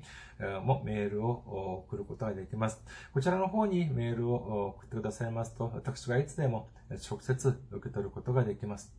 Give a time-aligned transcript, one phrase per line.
[0.63, 2.81] もメールを送ることができます。
[3.13, 8.93] こちらの方にメールを送ってくださいますと、私がいつでも直接受け取ることができます。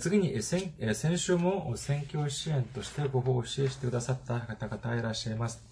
[0.00, 5.62] 次に先、先週も選挙支援としてご奉仕してくださった方々いらっしゃいます。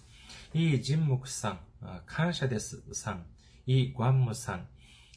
[0.53, 1.59] イ・ジンムクさん、
[2.05, 3.25] 感謝ですさん、
[3.65, 4.67] イ・グァンムさん、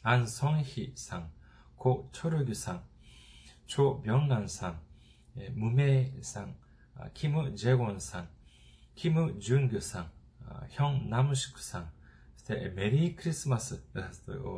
[0.02, 1.30] アン・ソンヒさん、
[1.76, 2.82] コ・チョルギュさん、
[3.68, 4.80] チョ・ビョンガンさん、
[5.54, 6.56] ムメイさん、
[7.12, 8.28] キム・ジェゴンさん、
[8.96, 10.10] キム・ジュンギュさん、
[10.70, 11.90] ヒョン・ナムシクさん、
[12.38, 13.78] そしてメリークリスマス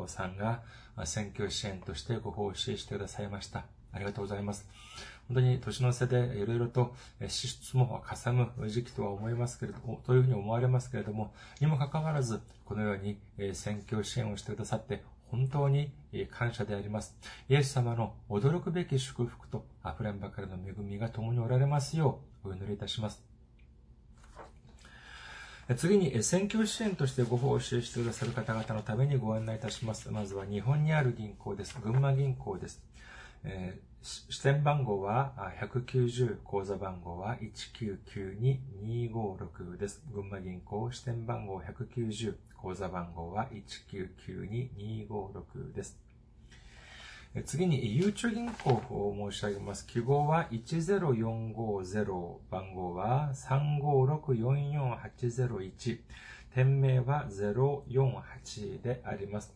[0.06, 0.62] さんが
[1.04, 3.64] 選挙支援としてご奉仕してくださいました。
[3.92, 4.68] ありがとうございます。
[5.26, 6.94] 本当に年の瀬でいろいろと
[7.26, 13.18] 支出もかさむ時期とは思いますけれども、というふうに思われますけれども、にもかかわらず、このように
[13.54, 15.92] 選挙支援をしてくださって本当に
[16.30, 17.16] 感謝であります。
[17.48, 23.30] イエス様の驚くべき祝福と溢れんばかりの恵みが共におられますようお祈りいたします。
[25.76, 30.10] 次に、選挙支援としてご奉仕してくださる方々のためにご案内いたします。
[30.10, 31.78] まずは日本にある銀行です。
[31.80, 32.82] 群馬銀行です。
[33.44, 37.36] えー、支店番号は190、口座番号は
[37.80, 40.02] 1992256です。
[40.12, 43.48] 群馬銀行支店番号190、口座番号は
[43.90, 45.98] 1992256です。
[47.46, 49.86] 次に、ゆうちょ銀行を申し上げます。
[49.86, 56.00] 記号は10450、番号は356-44801、
[56.54, 59.54] 店名は048であります。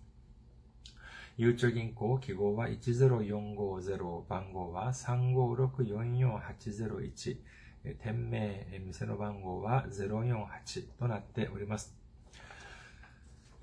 [1.36, 7.36] ゆうちょ銀行記号は10450、番号は356-44801、
[8.02, 11.94] 店名、店の番号は048となっております。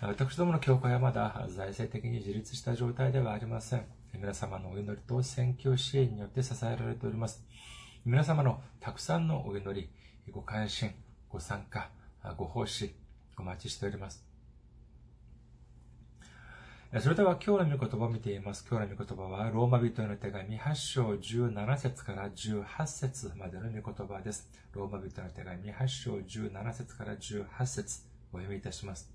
[0.00, 3.84] 私どもの教会はまだ財政的に自立した状態ではありません。
[4.14, 7.44] 皆様のお祈りと選挙支援によって支えられております。
[8.04, 9.90] 皆様のたくさんのお祈り、
[10.30, 10.92] ご関心、
[11.28, 11.90] ご参加、
[12.36, 12.94] ご奉仕、
[13.36, 14.24] お待ちしております。
[17.00, 18.64] それでは今日の御言葉を見ています。
[18.70, 24.48] 今日の御言葉は、ローマ人への手紙8章17節から18節までの御言葉です。
[24.72, 28.00] ローマ人への手紙8章17節から18節
[28.32, 29.10] お読みいたします。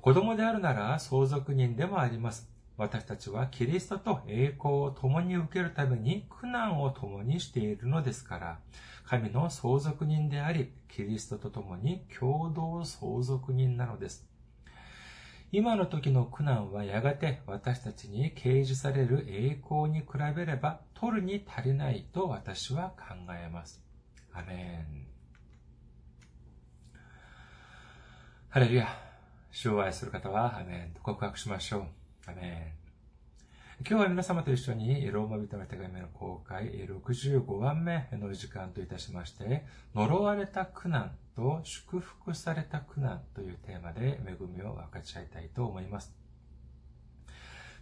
[0.00, 2.49] 子供であるなら相続人でもあります。
[2.80, 8.58] 私たちはキリストと栄光を共に受けるために苦難を共にしているのですから、
[9.04, 14.26] 神の相続人であり、キリストと共に共同相続人なのです。
[15.52, 23.84] 今の時の苦難はやがて私たちに掲示される栄光に比べれば取るに足りないと私は考えます。
[24.32, 25.06] アメン。
[28.48, 28.88] ハレルヤ。
[29.50, 31.99] 主を愛する方は、アメンと告白しましょう。
[32.26, 33.86] アメン。
[33.88, 39.64] 今日は皆様と一緒にローマ人の手紙の公開65番目の時間といたしまして、
[39.94, 46.12] 呪われた苦難と祝福された苦難というテーマで恵みを分かち合いたいと思います。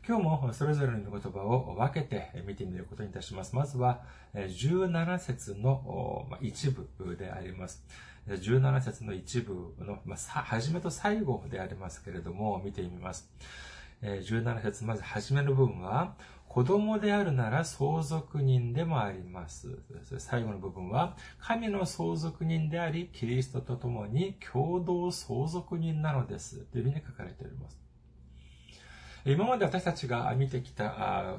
[0.06, 3.56] 今日もそれぞれの言葉を分けて見てみることにいたします。
[3.56, 4.02] まずは
[4.34, 7.84] 17節の一部であります。
[8.28, 13.28] 17節の一部の、まあ、初めと最後でありますけれども、見てみます。
[14.02, 16.14] 17節、まず初めの部分は、
[16.48, 19.78] 子供であるなら相続人でもあります。
[20.18, 26.60] 最後の部分は、神の相続人であり、キリストと共に共同相続人なのです。
[26.72, 27.78] というふうに書かれております。
[29.24, 31.36] 今まで私たちが見てきた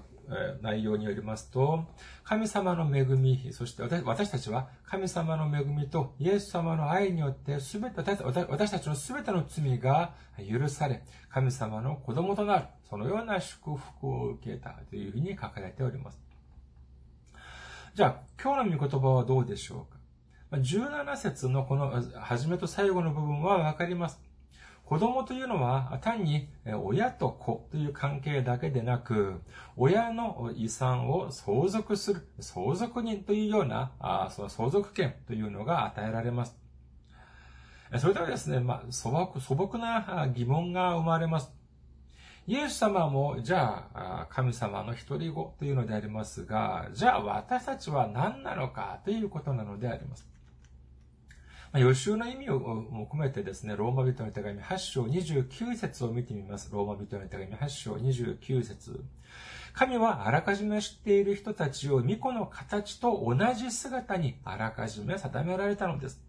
[0.61, 1.85] 内容によりますと、
[2.23, 16.21] 神様の恵み、そして私たちは神様の恵みとイエス様の愛によってすべて私たちのすべての罪が許され、神様の子供となる、そのような祝福を受けたというふうに書かれております。
[17.95, 19.99] じゃあ、今日の御言葉はどうでしょうか
[20.57, 24.19] ？17節のこの初めと最後の部分はわかります。
[24.89, 29.39] 子供というのは単に親と子という関係だけでなく、
[29.77, 33.91] 親の遺産を相続する、相続人というような、
[34.31, 36.57] その相続権というのが与えられます。
[37.99, 41.53] それではですね、まあ、素朴、素朴な疑問が生まれます。
[42.47, 50.27] イエス様も、じゃあ、神様の一人子というのでありますが、じゃあ私たちは何なのかということなのであります。
[51.71, 56.69] まあ、予習の意味を込めてですね、ローマ人の手紙8章29節を見てみます。
[56.71, 59.03] ローマ人の手紙8章29節
[59.73, 66.19] 神はあらかじめ知っている人たちを巫女の形と同じ姿にあらかじめ定められたのです。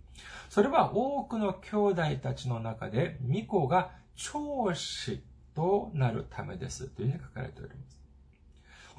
[0.51, 5.23] それは多くの兄弟たちの中で巫女が長子
[5.55, 6.89] となるためです。
[6.89, 8.00] というふうに書かれております。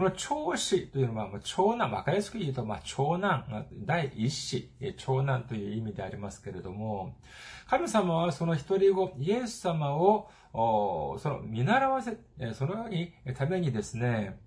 [0.01, 4.67] この長子というのは、長男、わかりやすく言うと、まあ、長男、第一子、
[4.97, 7.13] 長男という意味でありますけれども、
[7.67, 12.17] 神様はその一人子、イエス様を、その見習わせ、
[12.55, 14.39] そのようにためにですね、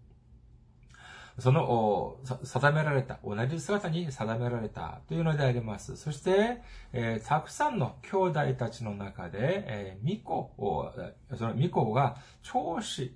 [1.38, 5.96] その、定められた、同じ姿に定められたというのであります。
[5.96, 10.92] そして、えー、たくさんの兄弟たちの中で、えー、巫女、
[11.36, 13.10] その巫女が長子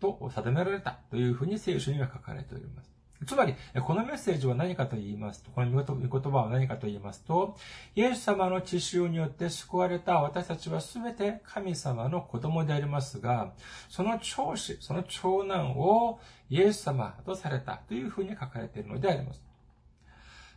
[0.00, 2.93] と定められたというふうに聖書には書かれております。
[3.26, 7.56] つまり、このメッセージは何かと言いますと、この言葉は何かと言いますと、
[7.94, 13.52] イエス様の血潮によって救われた私たちはすべて神様の子供でありますが、
[13.88, 16.18] その長子、その長男を
[16.50, 19.42] イエス様とされたというふうに書かれているのであります。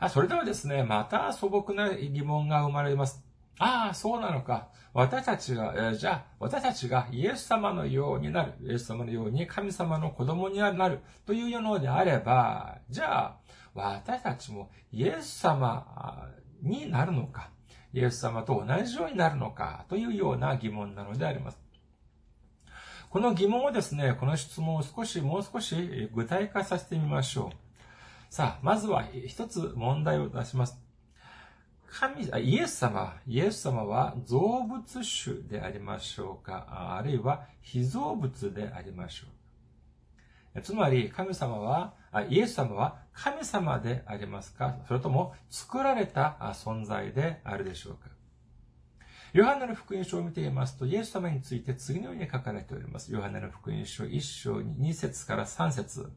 [0.09, 3.26] それではですね、また素朴な疑問が生まれます。
[3.59, 4.69] ああ、そうなのか。
[4.93, 8.53] 私たちが、えー、じゃあ、私たちがイエス様のようになる。
[8.61, 13.37] イエス様のように神様の子供になるというのであれば、じゃあ、
[13.73, 16.29] 私たちもイエス様
[16.61, 17.51] になるのか。
[17.93, 21.59] イエス様と同じようになるのかというような疑問なのであります。
[23.09, 28.33] この疑問をですね、この質問を少し、もう少し具体化させてみましょう。
[28.33, 30.86] さあ、まずは一つ問題を出します。
[31.87, 36.95] 神、あイエス様、イエス様は造物主でありましょうか。
[36.97, 40.61] あるいは非造物でありましょうか。
[40.61, 44.77] つまり、神様はあ、イエス様は神様でありますか。
[44.87, 48.09] それとも作られた存在であるでしょうか。
[49.33, 53.13] ヨハネの福音書を見ていますと、イエス様について次のように書かれております。
[53.13, 56.11] ヨハネの福音書1章2節から3節。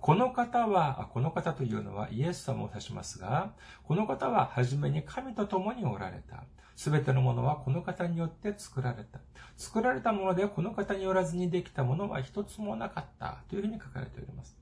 [0.00, 3.52] この方は、この方というのはイエス様を指しますが、
[3.84, 6.44] この方は初めに神と共におられた。
[6.76, 9.18] すべてのものはこの方によって作られた。
[9.56, 14.56] 作られたものでこの方によらずにできたものは一つもなかったというふうに書かれております。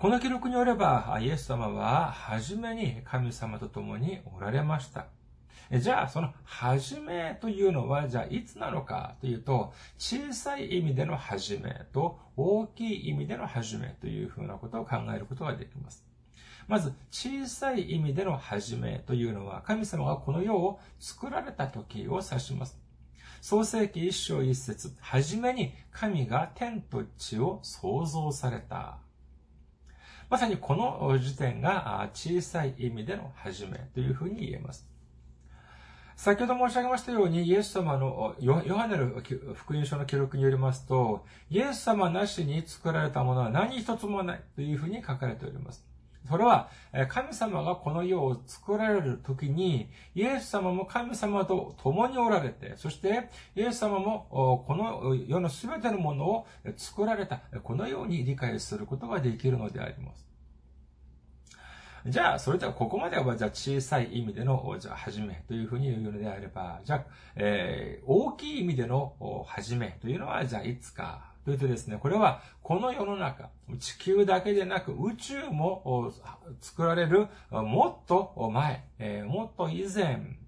[0.00, 5.06] この記録によれば、イエス様は初めに神様と共におられました。
[5.78, 16.04] じゃあ、その、始めというのは、じゃあ、いつなのかというと、小さい意味での始めと、大きい意味での始めというふうなことを考えることができます。
[16.66, 22.76] まず、小さい意味での始めというのは、神様がこの世を作られた時を指します。
[23.40, 28.98] 創世記一章一節、はじめに神が天と地を創造された。
[30.28, 34.89] まさにこの時点が小さい意味での始めというふうに言えます。
[36.20, 39.06] 先ほど申し上げましたように、イエス様の、ヨハネの
[39.54, 45.82] 福音書の記録によりますと、イエス様なしに作られたものは何一つもないというふうに書かれております。
[46.28, 46.68] それは、
[47.08, 56.46] 神様がこの世を作られる時に、イエス様も神様と共におられて、そして、イエス様もこの世の全てのものを
[56.76, 60.29] 作られた、このように理解することができるのであります。
[62.06, 67.04] じゃあ、それではここまでは、じゃあ小さい意味での、じゃあ、はじめというふうに言うのであれば、じゃあ、
[67.36, 69.14] えー、大きい意味での
[69.46, 76.12] はじめというのは、じゃあいつかというとですね、これはこの世の中、地球だけでなく宇宙も
[76.60, 80.38] 作られるもっと前、えー、もっと以前、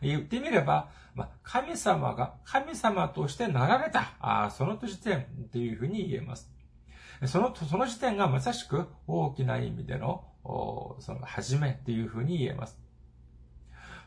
[0.00, 6.50] 言ってみれば、まあ、神様が神様としてなられた、あその時点というふうに言えます。
[7.26, 12.78] その、その時点がまさしく大きな意味でのその、始めっていうふうに言えます。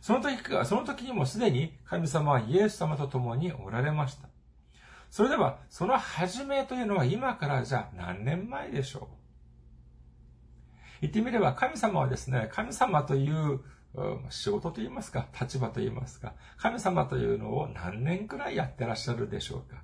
[0.02, 4.28] その時か、その時にもすでに神様はイエス様と共におられました。
[5.10, 9.10] それでは、その始めというのは今からじゃ何年前でしょ
[11.00, 11.02] う？
[11.02, 13.62] 言ってみれば神様はですね、神様という
[14.30, 19.82] 仕事と言いますか、立場と言いますか、神様というのを何年くらいやってらっしゃるでしょうか？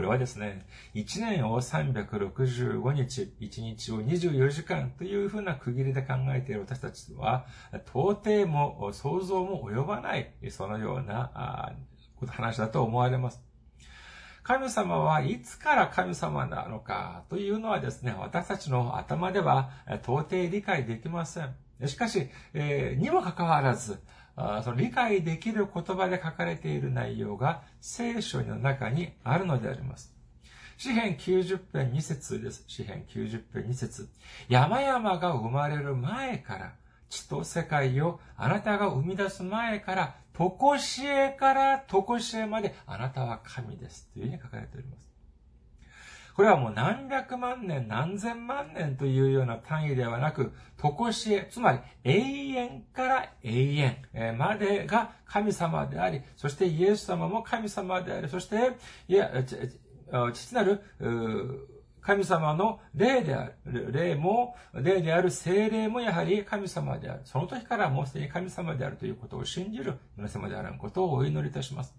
[0.00, 7.44] これはですね、1年を365日、1日を24時間というふうな区切りで考えている私たちは、
[7.86, 11.74] 到底も想像も及ばない、そのような
[12.26, 13.42] 話だと思われます。
[14.42, 19.68] 神様はいつから神様なのかというのはですね、私たちの頭では
[20.02, 21.54] 到底理解できません。
[21.86, 23.98] しかし、えー、にもかかわらず、
[24.36, 30.14] その理解できる言葉で書かれている内容が聖書の中にあるのであります。
[30.78, 32.64] 詩編90編2節です。
[32.66, 34.08] 詩編90編2節
[34.48, 36.72] 山々が生まれる前から、
[37.10, 44.08] 地と世界をあなたが生み出す前から、とこしえからとこしえまであなたは神です。
[44.14, 45.09] というふうに書かれております。
[46.40, 58.56] これはもう何百万年、何千万年というような単位ではなく、とこしえ、つまり永遠から永遠までが神様であり、そしてイエス様も神様であり、そして、
[59.06, 59.30] いや、
[60.32, 60.80] 父なる、
[62.00, 63.92] 神様の霊である。
[63.92, 67.20] 霊も、霊である精霊もやはり神様である。
[67.26, 71.94] その時からもうすでに神様であるということを信じる皆様であることをお祈りいたします。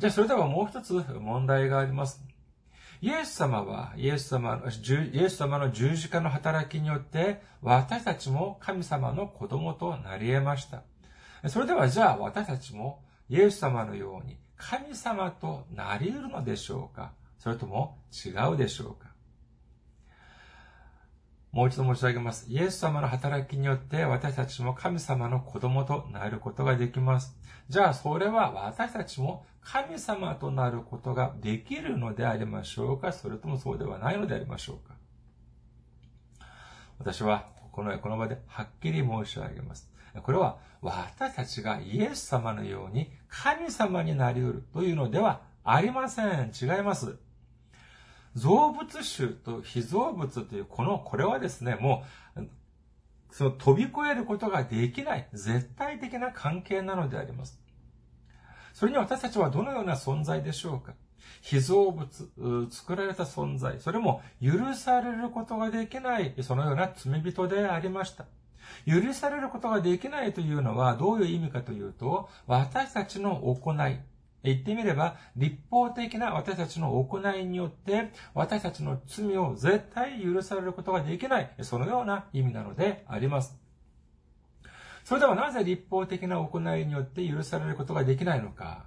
[0.00, 2.33] じゃあ、それではもう一つ問題があります。
[3.04, 10.84] イエス様は、イエス様の、イエス様の十字架の働きによって、私たちも神様の子供となり得ました。
[11.50, 17.12] それではじゃあ私たちもイエス様のように神様となり得るのでしょうか？
[17.36, 19.10] それとも違うでしょうか？
[21.52, 22.46] もう一度申し上げます。
[22.48, 27.36] イエス様の働きによって私たちも神様の子供となることができます。
[27.68, 33.12] じゃあそれは私たちも神様となることができるのでありましょうか？
[33.12, 34.94] それともそうではないのでありましょうか？
[36.98, 39.90] 私はこのこの場ではっきり申し上げます。
[40.22, 46.52] これは私たちがイエス様のように神様になり得るというのではありません。
[46.52, 47.16] 違います。
[48.34, 52.04] 造物主と非造物という、この、これはですね、も
[52.36, 52.40] う、
[53.36, 57.58] その飛び越えることができない絶対的な関係なのであります。
[58.72, 60.94] それに私たちはどのような存在でしょうか？
[61.42, 68.26] 非造物、作られた存在、それも許されることができない、そのような罪人でありました。
[68.86, 73.98] 許されることができないというのはどういう意味かというと、私たちの行い、
[74.44, 83.58] 言ってみれば、立法的な私たちの行いによって、私たちの罪を絶対許されることができない、そのような意味なのであります。
[85.04, 88.84] それではなぜ立法的な行いによって許されることができないのか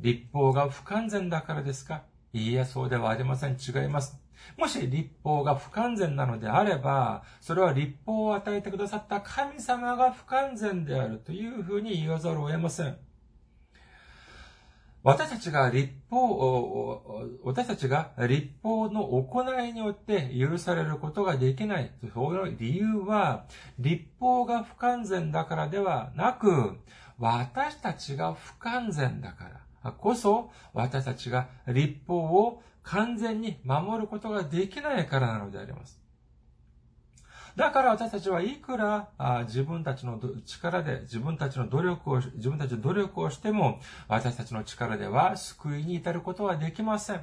[0.00, 2.02] 立法が不完全だからですか？
[2.32, 3.56] いいえ、そうではありません。
[3.56, 4.18] 違います。
[4.56, 12.96] もし立法が不完全なのであれば、それは立法を与えてくださった神様が不完全であるというふうに言わざるを得ません。
[15.02, 21.90] 私たちが立法、私たちが立法の行いによって許されることができない。
[22.12, 23.46] その理由は、
[23.78, 26.78] 立法が不完全だからではなく、
[27.18, 29.44] 私たちが不完全だか
[29.82, 35.99] らこそ、私たちが立法を完全に守ることができないからなのであります。
[37.56, 39.08] だから私たちはいくら
[39.46, 47.20] 自分たちの力で、自分たちの努力を、自分たちの努力をしても、私たちの力では救いに至ることはできません。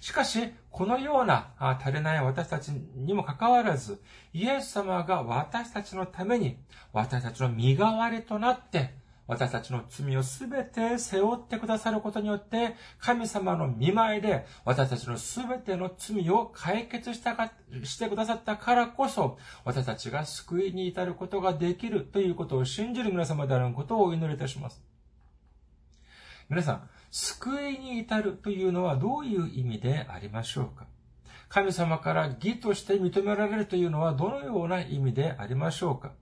[0.00, 4.02] しかし、このような足りない私たちにもかかわらず、
[4.32, 6.58] イエス様が私たちのために、
[6.92, 8.94] 私たちの身代わりとなって、
[9.26, 17.52] 私たちの罪をすべて背負ってくださることによって、神様の見舞いで私たちのすべての罪を解決したか、
[17.82, 24.80] してくださったからこそ、私たちが救いに至ることができるということを信じる皆様であることをお祈りいたします。
[26.48, 30.86] 皆さん、救いに至るというのはどういう意味でありましょうか？
[31.48, 36.12] 神様から義として認められるというのはどのような意味でありましょうか？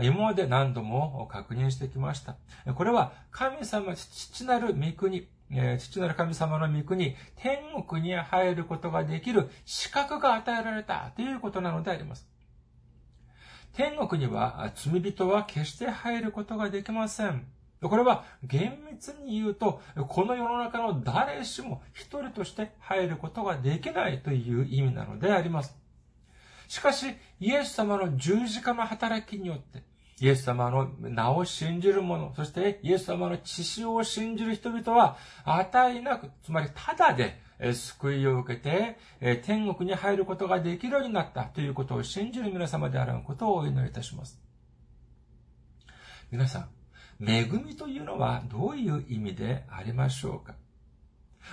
[0.00, 2.36] 今まで何度も確認してきました。
[2.74, 5.28] これは神様、父なる御国、
[5.78, 12.26] 父なる神様の御国、天国に入ることができる資格が与えられたということなのであります。
[13.74, 17.46] 天国には罪人は決して入ることができません。
[17.82, 25.81] これは厳密に言うと、この世の中の誰しも一人として入ることができないという意味なのであります。
[26.72, 29.82] しかし、イエス様の十字架の働きによって、
[30.22, 37.38] イエス様の名を信じる者、そしてイエス様の血潮を信じる人々は、値なく、つまりただで
[37.74, 38.96] 救いを受けて、
[39.42, 44.40] 天国に入ることができるようになったということを信じる皆様であることをお祈りいたします。
[46.30, 46.68] 皆さ
[47.20, 50.54] ん、恵みというのはどういう意味でありましょうか？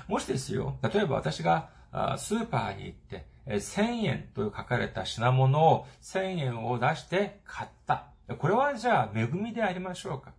[0.07, 1.71] もしですよ、例えば私が
[2.17, 3.27] スーパーに行って、
[3.57, 8.07] 1000円と書かれた品物を1000円を出して買った。
[8.37, 10.33] これはじゃあ恵みでありましょうか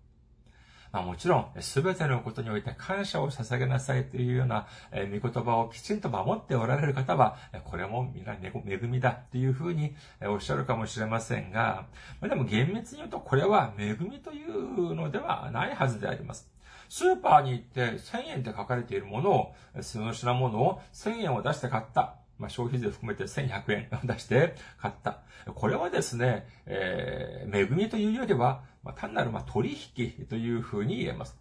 [0.92, 8.52] まあもちろん、すべてのことにおいて感謝を捧げなさいというような、えー、御言葉をきちんと守っておられる方は、これも皆恵
[8.88, 11.86] みだというふうにおっしゃるかもしれませんが、
[12.22, 16.50] でも厳密に言うとこれは恵みというのではないはずであります。
[16.88, 22.19] スーパーに行って1000円って書かれているものを、その品物を1000円を出して買った。
[22.40, 25.20] まあ、消費税含めて1100円出して買った。
[25.54, 31.38] これはですね、えー、恵みというよりは、まあ、単なるまあ取引というふうに言えます。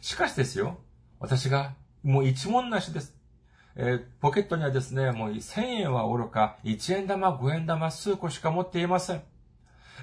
[0.00, 0.78] しかしですよ、
[1.20, 3.14] 私がもう一文なしです。
[3.76, 9.22] えー、ポケットにはですね、もう1000円はおろか、1円玉、5円玉数個しか持っていません。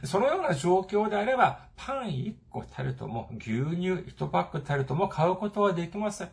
[0.06, 6.30] そのような状況であれば、パン1個たるとも、牛乳1パックたるとも買うことはできません。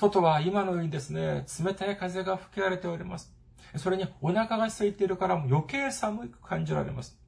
[0.00, 3.34] 外は今のようにですね、冷たい風が吹き荒れております。
[3.76, 7.18] それにお腹が空いているから余計寒く感じられます。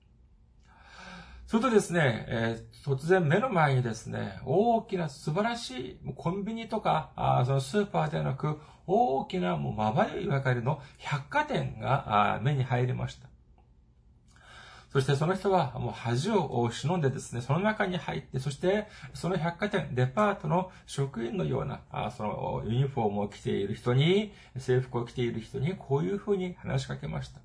[1.46, 13.31] それとですね、えー、突然目の前にですね、大きな素晴らしいコンビニとか、あそのスーパーではなく、大きなもうまばゆいばかりの百貨店が目に入りました。
[14.92, 27.40] そしてその人はもう恥を忍んでですね、その中に入って、そしてその百貨店、デパートの職員のような、そのユニフォームを着ている人に、制服を着ている人にこういうふうに話しかけました。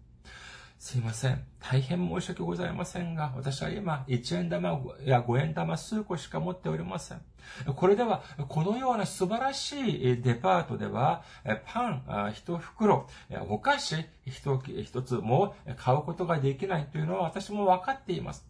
[0.80, 1.44] すいません。
[1.60, 7.22] 大変申し訳ございませんが、私は今、1円玉や5円玉数個しか持っておりません。
[7.76, 11.24] これでは、このような素晴らしいデパートでは、
[11.66, 13.10] パン一袋、
[13.50, 13.96] お菓子
[14.28, 18.48] 一つも買うことができないというのは私も分かっています。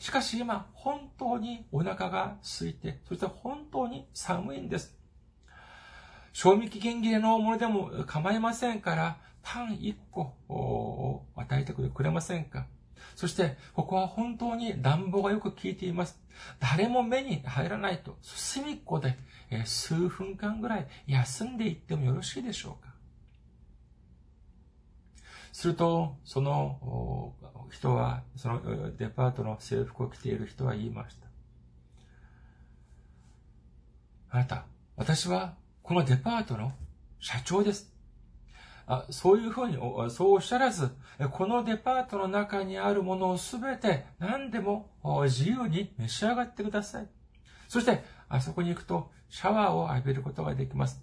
[0.00, 4.96] しかし今、本当にお腹が空いて、そして本当に寒いんです。
[6.32, 12.66] 賞味期限切れのものでも構いませんから、パン1個を与えてくれませんか？
[13.14, 16.18] そして、ここは本当に暖房がよく効いています。
[16.58, 19.16] 誰も目に入らないと、隅っこで
[19.66, 22.92] 数分間ぐらい休んでいってもよろしいでしょうか？
[25.52, 27.34] すると、その
[27.70, 31.28] 人は、そのデパートの制服を着ている人は言いました。
[34.30, 34.64] あなた、
[34.96, 36.72] 私はこのデパートの
[37.20, 37.93] 社長です。
[38.86, 39.78] あそういうふうに、
[40.10, 40.90] そうおっしゃらず、
[41.32, 44.90] このデパートの中にあるものをすべて何でも
[45.24, 47.08] 自由に召し上がってください。
[47.68, 51.02] そして、あそこに行くとシャワーを浴びることができます。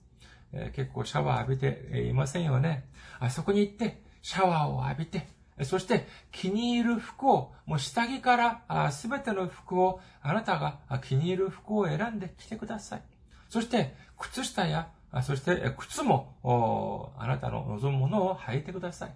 [0.53, 2.85] えー、結構シャワー浴びていませんよね。
[3.19, 5.27] あそこに行ってシャワーを浴びて、
[5.63, 8.35] そして気に入る服を、もう下着か
[8.67, 13.01] らすべての服を、あなたが気に入る服を選んで着てください。
[13.49, 14.89] そして靴下や
[15.23, 19.13] そして、靴も、あなたの望むものを履いてください。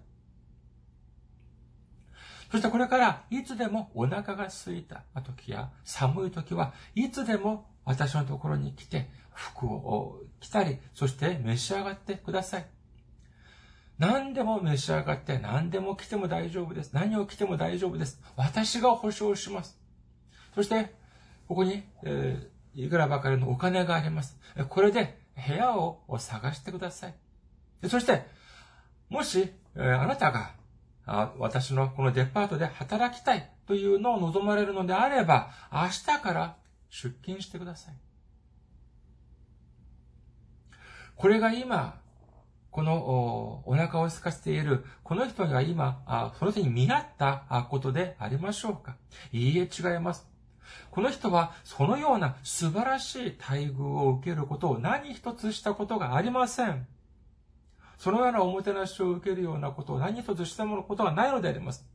[2.52, 12.66] そしてこれから、いつでもお腹が空いた時や、寒い時は、いつでも私のところに来て、服を着たり、そして召し上がってください。
[13.98, 16.92] 何でも召し上がって、何でも着ても大丈夫です。
[16.94, 18.22] 何を着ても大丈夫です。
[18.36, 19.80] 私が保証します。
[20.54, 20.94] そして、
[21.48, 24.38] ここに、えーいくらばかりのお金があります。
[24.70, 27.16] これで、部屋を探してください。
[27.90, 28.26] そして、
[29.10, 30.56] もし、えー、あなたが
[31.06, 36.56] あ、私のこのデパートで働きたいというのを望まれるのであれば、明日から
[36.90, 37.96] 出勤してください。
[41.16, 42.02] これが今、
[42.72, 48.98] このお腹を空かせている、この人が今、その人に見合ったことでありましょうか
[49.32, 50.28] いいえ、違います。
[50.92, 56.88] この人はそのような素晴らしい待遇を受けることを何一つしたことがありません。
[57.98, 61.86] そのようなおもてなしを受けるようなことを何一つしたものことがないのであります。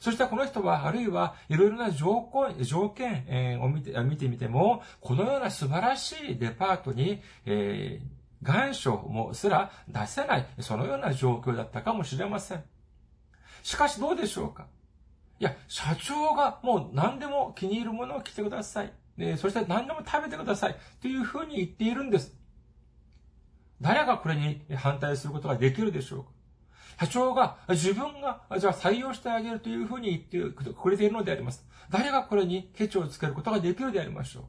[0.00, 12.64] そしてこの人は、あるいはいろいろな条件、条件を見て見てみても、このような素晴らしいデパートに、えー、願書もすら出せない、そのような状況だったかもしれません。
[13.62, 14.66] しかしどうでしょうか？
[15.42, 18.92] いや、社長がもう何でも気に入るものを着てください。
[19.36, 20.76] そして何でも食べてください。
[21.00, 22.32] というふうに言っているんです。
[23.80, 26.30] 誰がこれに反対することができるでしょうか
[27.00, 31.66] 社長が自分が、じゃあ採用してあげるというふうに言ってくれているのであります。
[31.90, 34.48] 誰がこれにケチをつけることができるでありましょうか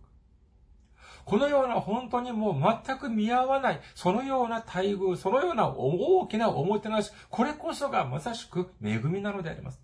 [1.26, 9.82] このような本当にもう全く見合わない、そのような待遇、そのような大きなおもてなし、これこそがまさしく恵みなのであります。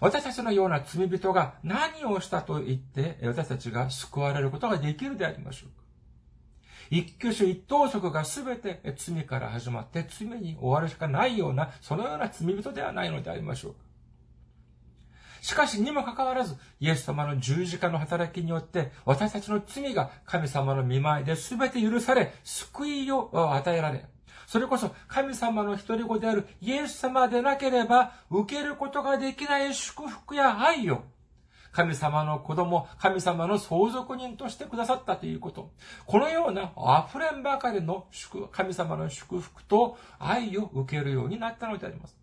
[0.00, 5.86] 私たちのような罪人が何をしたと言って、私たちが救われることができるでありましょうか
[6.90, 13.86] 一挙手一投足が全て罪から始まって罪に終わるしかないような、そのような罪人ではないのでありましょうか。
[15.40, 24.06] しかしにもかかわらず、イエス様の十字架の働きによって、私たちの罪が神様の見舞いで全て許され、救いを与えられ、
[24.46, 31.02] それこそ神様の一人子であるイエス様でなければ受けることができない祝福や愛を
[31.72, 35.70] 神様の子供、神様の相続人としてくださったということ。
[36.06, 36.72] このような
[37.06, 42.16] 溢れんばかりの祝神様の祝福と愛を受けるようになったのであります。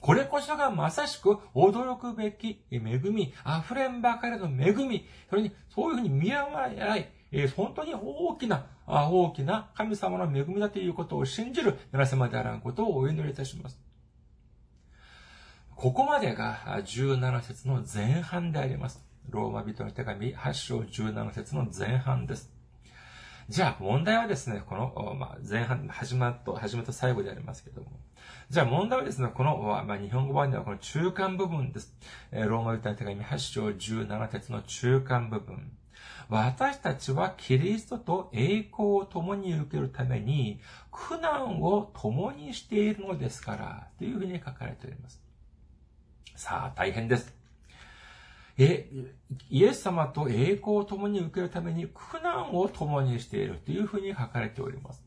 [0.00, 7.08] これこそがまさしく驚くべき恵み、溢れんばかりの恵み、それにそういうふうに見合わない、
[7.54, 13.78] 本当に大きな、大きな神様の恵みだということを信じる皆様であらんことをお祈りいたします。
[15.76, 19.04] ここまでが17節の前半であります。
[19.28, 22.50] ローマ人の手紙8章17節の前半です。
[23.48, 27.92] じゃあ問題はですね、この、まあ、前半、始まっと、始めと最後でありますけども。
[28.50, 31.94] じゃあ問題はですね、この、まあ、日本語版ではこの中間部分です。
[32.32, 35.72] ローマ人の手紙8章17節の中間部分。
[36.28, 40.60] 私たちはキリストと栄光を共に受けるために、
[40.90, 45.22] 苦難を共にしているのですから、というふうに書かれております。
[46.36, 47.34] さあ、大変です。
[48.58, 48.90] え、
[49.48, 55.02] イエス様と栄光を共に受けるために苦難を共にしているというふうに書かれております。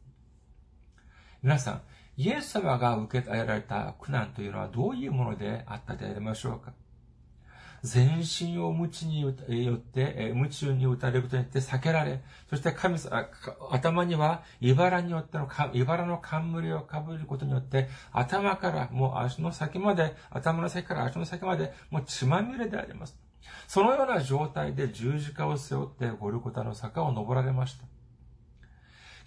[1.43, 1.81] 皆さん、
[2.17, 6.73] イエス様が受けられた苦難というのはどういうものであったでありましょうか？
[7.83, 13.27] 全身を無知によって、無知に打たれることによって避けられ、そして神様、
[13.71, 23.17] 頭には茨によっての、茨の冠をかぶることによって、頭からもう足の先まで、頭の先から足の先まで、もう血まみれであります。
[23.67, 27.85] そのような状態で十字架を背負ってゴルゴタの坂を登られました。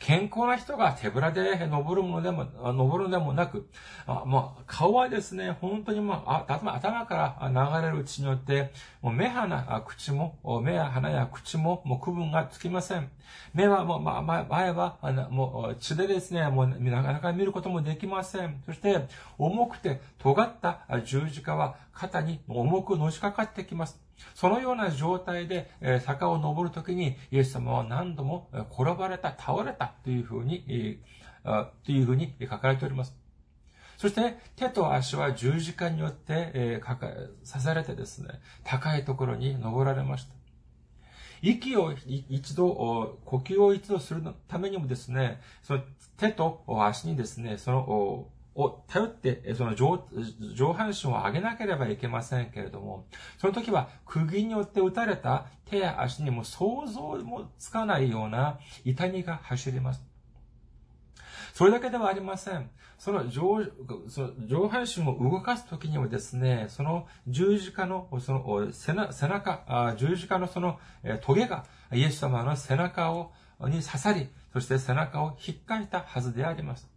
[0.04, 3.70] 健康な人が手ぶらで登るものでも、登るのでもなく、
[4.06, 13.08] あもう顔はですね、本当にもう、頭から流れる血によって、もう目鼻、口も、目や鼻や口も、もう区分がつきません。
[13.54, 14.98] 目はもう、ま、前は、
[15.30, 18.62] もう血でですね、もうなかなか見ることもできません。
[18.66, 19.06] そして、
[19.38, 24.03] 重くて尖った十字架は肩に重くのしかかってきます。
[24.34, 30.98] そのような状態で、え坂を登るときに、イエス様は何度も転ばれた、倒れたというふうに、え
[31.84, 33.16] というふうに書かれております。
[33.96, 36.96] そして、手と足は十字架によって、えー、
[37.46, 40.34] 刺されてですね、高いところに登られました。
[41.42, 41.92] 息を
[42.28, 45.82] 一度、呼吸を一度するためにもですね、その
[46.16, 50.04] 手と足にですね、そのを頼って、その上
[50.54, 53.06] 上半身を上げなければいけませんけれども、
[53.38, 60.02] その時は釘によって打たれた手や足にも想像もつかないような痛みが走ります。
[61.52, 62.70] それだけではありません。
[62.98, 63.64] その上
[64.08, 70.78] その上半身を動かすときにはですね、その十字架のその背中、十字架のその
[71.22, 76.93] トゲがイエス様の背中をに刺さり、そして背中を引っかいたはずであります。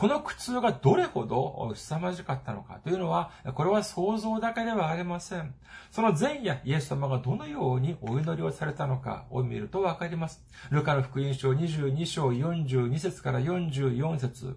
[0.00, 5.54] この苦痛がどれほど凄まじかったのかというのは、これは想像だけではありません。
[5.90, 10.42] その前夜、イエス様がどのようにお祈りをされたのかを見るとわかります。
[10.70, 14.56] ルカの福音書22章42節から44節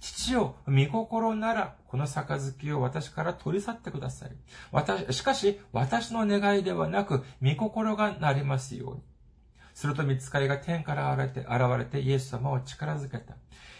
[0.00, 4.32] 父よ、御心なら、この杯を私から取り去ってください。
[4.72, 9.11] 私、しかし、私の願いではなく、御心がなりますように。
[9.74, 13.34] すると見つかりが天から現れて、現れてイエス様を力づけた。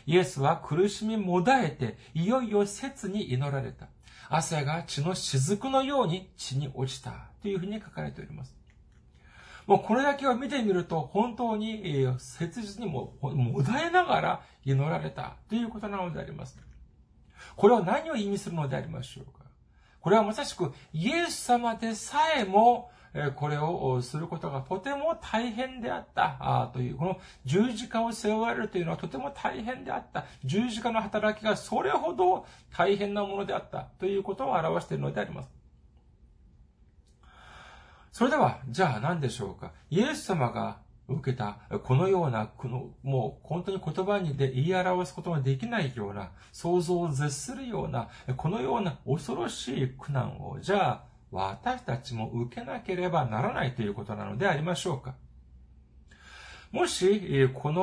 [0.07, 3.89] イエスは苦しみもだえて、いよいよ切に祈られた。
[4.29, 7.29] 汗が血の雫のように血に落ちた。
[7.43, 8.57] というふうに書かれております。
[9.67, 16.59] もうこれだけを見てみると、本当に切実にも、もだえながら祈られたということなのであります。
[17.57, 19.43] これは何を意味するのでありましょうか
[20.01, 22.91] これはまさしくイエス様でさえも
[23.37, 30.25] これをすることがとても大変であったという、この十字架を背負われるというのはとても大変であった。
[30.45, 35.51] 十字架の働きがそれほど大変なものであったということを表しているのであります。
[38.13, 39.73] それでは、じゃあ何でしょうか。
[39.91, 55.15] イエス様が受けた、このような、この、もう本当に言葉にで言い表すことができないような、想像を絶するような、このような恐ろしい苦難を、じゃあ、私たちも受けなければならないということなのでありましょうか。
[56.71, 57.83] もし、この、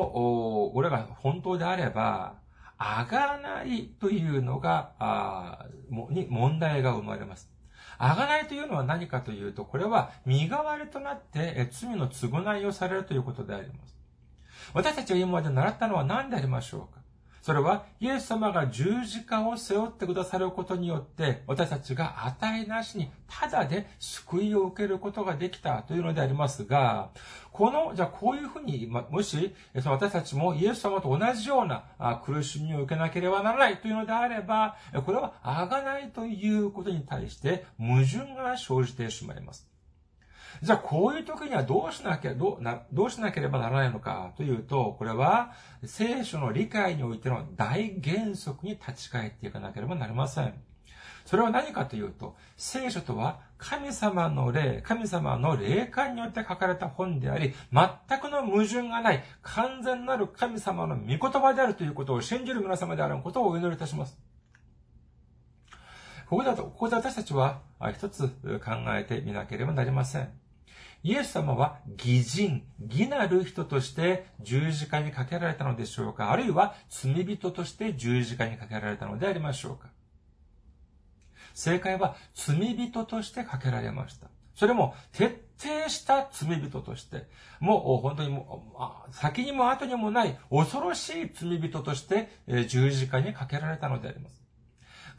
[0.73, 2.35] これが本当であれば、
[2.79, 5.65] 上がらないというのが、あ
[6.09, 7.51] に問題が生まれます。
[7.97, 13.97] あがないというのは何かというと、これは身代わりとなって罪の償いをされるということであります。
[14.73, 17.01] 私たちが今まで習ったのは何でありましょうか
[17.41, 27.09] それは、イエス様が十字架を背負ってくださることによって、私たちが値なしに、ただで救いを受けることができたというのでありますが、
[27.51, 31.83] この、じゃあこういうふうに、もし、私たちもイエス様と同じような
[32.25, 34.75] 苦しみを受けなければならないというのであれば、
[35.05, 39.68] これはあがないということに対して矛盾が生じてしまいます。
[40.61, 45.53] じゃあ、こういう時にはどうしなきゃ、どうな、どうしなければならないのかというと、これは
[45.85, 50.53] 聖書の理解においての大原則に立ち返っていかなければなりません。
[51.25, 64.17] それは何かというと、聖書とは神様の霊、神様の霊感によって書かれた本であり、全くの矛盾がない完全なる神様の御言葉であるということを信じる皆様であることをお祈りいたします。
[66.27, 67.61] ここだと、ここで私たちは
[67.93, 68.27] 一つ
[68.63, 70.38] 考えてみなければなりません。
[71.01, 76.31] イエス様は義人、義なる人として十字架にかけられたのでしょうか？
[76.31, 79.87] あるいは罪人として十字架にかけられたのでありましょうか？
[81.53, 84.27] 正解は罪人としてかけられました。
[84.55, 87.27] それも徹底した罪人として、
[87.61, 88.75] もう本当にも
[89.09, 92.29] う、先にも後にもない恐ろしい罪人として
[92.67, 94.38] 十字架にかけられたのであります。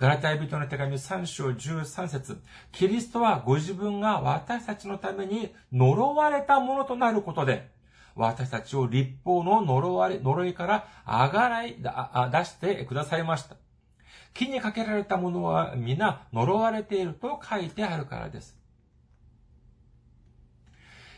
[0.00, 2.40] ガラタイ人の手紙3章13節
[2.72, 7.68] キリストはご自分が私たちのために呪われたものとなることで、
[8.16, 13.56] 私たちを立法の呪われ、呪いからあがらい、出してくださいました。
[14.32, 18.60] 木にかけられたものは皆呪われていると書いてあるからです。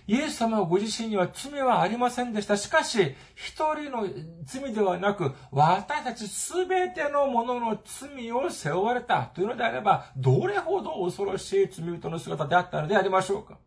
[0.07, 2.57] イエス様はご自身には罪はありませんでした。
[2.57, 4.07] しかし、一人の
[4.45, 13.59] 罪ではなく、私たちすべてのものの罪を背負われたというのであれば、どれほど恐ろしい罪人の姿であったのでありましょうか。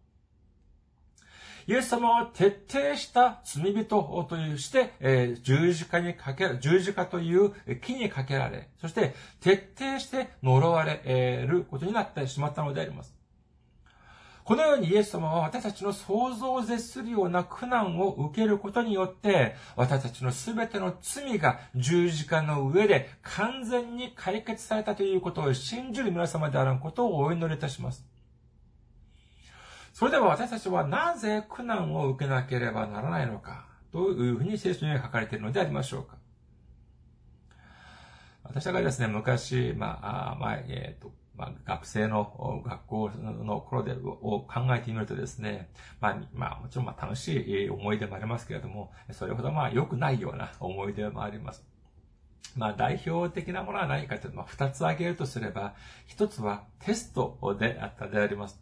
[1.67, 13.15] イエス様は徹底した罪人として、えー、十字架にかけ、十字架という木にかけられ、そして徹底して呪われることになってしまったのであります。
[14.45, 28.05] このようにイエス様は私たちの想像を絶するような苦難を受けることによって、私たちの全ての罪が十字架の上で完全に解決されたということを信じる皆様であることをお祈りいたします。
[29.93, 36.17] それでは私たちはなぜ苦難を受けなければならないのか、というふうに聖書に書かれているのでありましょうか。
[38.43, 45.69] 私がですね、昔、まあ、まあ、えっ、ー、と、まあ、学生の学校の頃で、を考えてみるとですね、
[45.99, 51.65] まあ、まあ、もちろんまあ楽しい思い出もありますけれども、それほどまあ良くないような思い出もあります。
[52.55, 55.75] まあ代表的なものは何かというと、まあ二つ挙げるとすれば、
[56.07, 58.61] 一つはテストであったであります。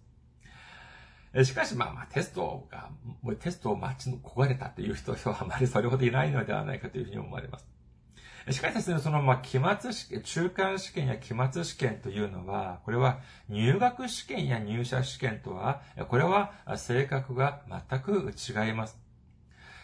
[1.44, 2.90] しかしまあまあテストが、
[3.40, 7.73] テストを待ち焦がれたという人はあまりそれほどいないのではないかというふうに思われます。
[8.52, 19.00] しかしですね、その、ま、期末試験、中間試験や期末試験というのは、これは入学試験や入社試験とは、これは性格が全く違います。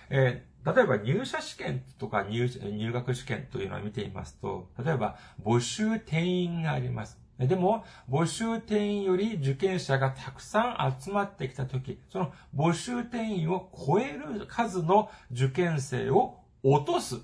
[0.09, 7.17] えー、例えば入社試験とか入入学試験というのを見ていますと、例えば募集定員があります。
[7.37, 17.21] でも、募集定員より受験者がたくさん集まってきたとき、その募集定員を超える数の受験生を落とす。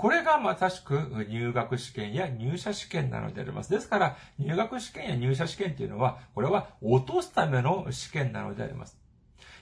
[0.00, 0.94] これがまさしく
[1.28, 3.70] 入学試験や入社試験なのであります。
[3.70, 8.98] ですから、入学試験や入社試験というのは、これは落とすための試験なのであります。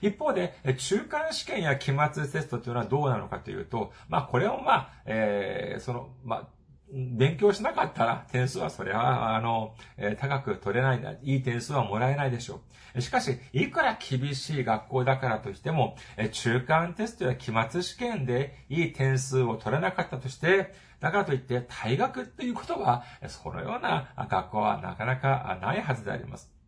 [0.01, 6.47] 一方で、中間試験や期末テストというのはどうなのかというと、まあ、これをまあ、えー、その、まあ、
[6.91, 12.61] 勉強しなかったら点数はそれは、あの、え、高く取れない、いい点数はもらえないでしょ
[12.95, 13.01] う。
[13.01, 26.58] しかし、いくら厳しい学校だからとしても、え中間テストや期末試験でいい点数を取れなかったとして、だからといって退学ということは、そのような学校はなかなかないはずであります。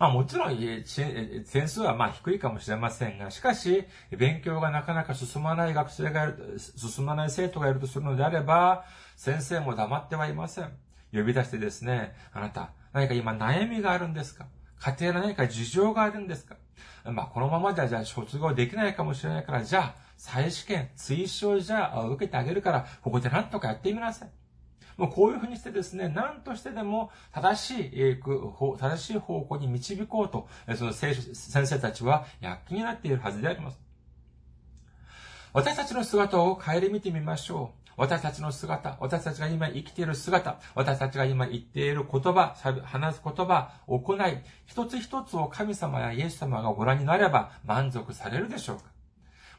[0.00, 10.72] まあもちろん、点数はまあ低いかもしれませんが、しかし、勉強がなかなか進まない学生がいる、進まない生徒がいるとするのであれば、先生も黙ってはいません。
[11.12, 14.46] 呼び出してですね、あなた、何か今悩みがあるんですか？
[14.78, 16.56] 家庭の何か事情があるんですか？
[17.04, 24.30] まあ、このままではじゃあ卒業できないかもしれないから、じゃあ、再試験、追試をじゃあ受けてあげるから、ここで何とかやってみなさい。
[25.00, 28.20] もうこういうふうにしてですね、何としてでも正しい、
[28.78, 31.16] 正しい方向に導こうと、その先
[31.66, 33.80] 生たちは躍起になっているはずであります。
[35.54, 37.90] 私たちの姿を顧みてみましょう。
[37.96, 48.99] 私たちの姿、私たちが今生きている姿、私たちが今言っている言葉、話す言葉、行い、一つ一つを神様やイエス様がご覧になれば満足されるでしょうか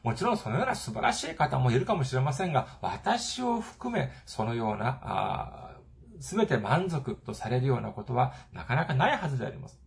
[0.02, 5.76] もちろんそのような素晴らしい方もいるかもしれませんが、私を含め、そのような、
[6.20, 9.80] すべて満足とされるようなことはなかなかないはずであります。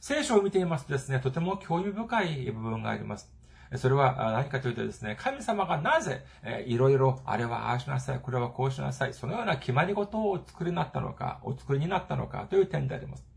[0.00, 3.32] 聖書を見ていますとですね、とても興味深い部分があります。
[3.76, 13.35] それは何かというとですね、神様がなぜ、えいろいろ、あれはああしなさい、これはこうしなさい、そのような決まり事をお作りになったのか、お作りになったのかという点であります。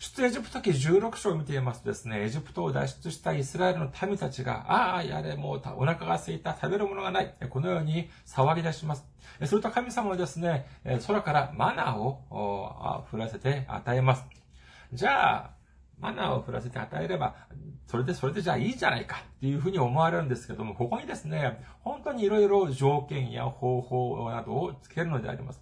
[0.00, 9.04] 出エジプト記16章を見ていますとですね、エジプトを脱出したイスラエルの民たちが、ああ、やれ、もうお腹が空いた、食べるものがない、このように騒ぎ出します。
[9.44, 10.64] すると神様はですね、
[11.06, 12.24] 空からマナーを
[13.12, 14.24] 降らせて与えます。
[14.94, 15.50] じゃあ、
[15.98, 17.34] マナーを降らせて与えれば、
[17.86, 25.60] それで、それでじゃあいいじゃないかっていうふうに思われるんですけども、ここにですね、本当にいろいろ条件や方法などをつけるのであります。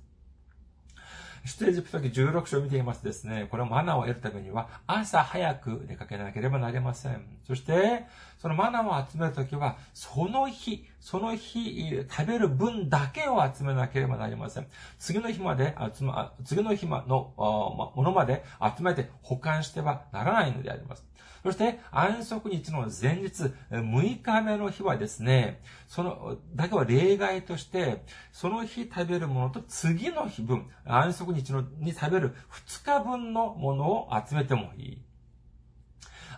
[1.48, 7.24] 出エジプト記16章を見ていますですね、これをマナーを得るためには、朝早く出かけなければなりません。
[7.46, 8.04] そして、
[8.38, 14.66] そのマナーを集めるときは、その日、その日、食べる分だけを集めなければなりません。
[14.98, 18.44] 次の日まで集ま、次の日のものまで
[18.76, 21.04] 集めて保管してはならないのであります。
[21.42, 32.34] そして、安息日の前日、6日目の日はですね、その、だけは例外として、その日食べるものと次の日分、安息日のに食べる
[32.68, 35.07] 2日分のものを集めてもいい。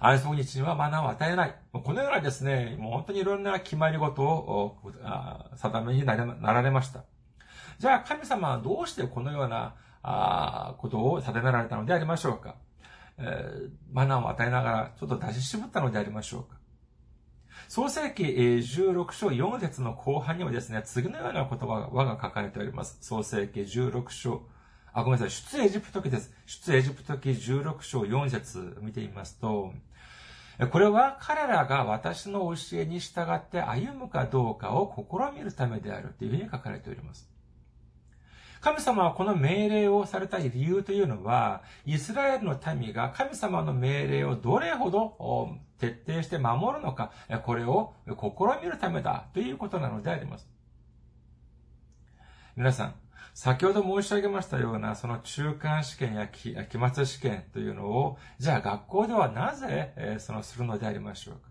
[0.00, 1.54] 安息日にはマナーを与えない。
[1.72, 4.78] このようなですね、もう本当にいろんな決まり事を
[5.54, 7.04] 定めになられました。
[7.78, 9.74] じゃあ神様はどうしてこのような
[10.78, 12.56] ことを定められたのでありましょうか？
[13.18, 16.58] えー、マナーを与えながら、ちょっと出し絞ったのでありましょうか？
[17.68, 22.96] 創世記16章4節の後半にはですね、次のような言葉が書かれております。
[23.02, 24.42] 創世記16章、
[24.92, 26.32] あ、ごめんなさい、出エジプト記です。
[26.46, 29.72] 出エジプト記16章4節見てみますと、
[30.68, 37.30] これは彼らが私の教えに従って歩むかどうかを試みるためであるというふうに書かれております。
[38.60, 47.10] 神様はこの命令をされた理由というのは、イスラエルの民が神様の命令をどれほど徹底して守るのか、
[47.44, 50.46] これを試みるためだということなのであります。
[52.54, 52.94] 皆さん、
[53.34, 56.54] 先ほど申し上げましたような、その中間試験や期
[56.92, 61.48] 末試験というのを、じゃあ学校ではなぜ、えそのするのでありましょうか？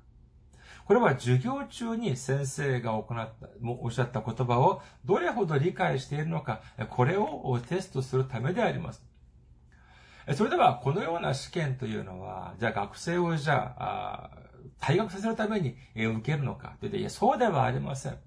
[0.86, 9.04] これは授業中に先生が行った、もおっしゃった言葉をどれほど理解しているのか、これをテストするためであります。
[10.36, 14.32] それでは、このような試験というのは、じゃあ学生をじゃあ、
[14.80, 18.18] 退学させるために受けるのかというと、いや、そうではありません。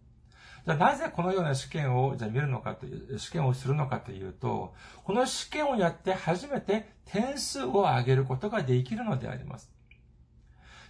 [0.64, 9.71] じゃあなぜこのような試験をじゃあ見るのかという、試験をするのかというと、この試験をやって初めて点数を上げることができるのであります。